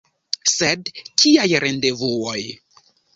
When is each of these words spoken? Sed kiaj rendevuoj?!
Sed 0.51 0.87
kiaj 1.23 1.45
rendevuoj?! 1.65 2.39